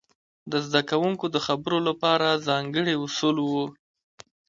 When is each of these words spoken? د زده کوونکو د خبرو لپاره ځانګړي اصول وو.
د 0.51 0.53
زده 0.65 0.81
کوونکو 0.89 1.25
د 1.31 1.37
خبرو 1.45 1.77
لپاره 1.87 2.41
ځانګړي 2.47 2.93
اصول 3.05 3.37
وو. 3.41 3.65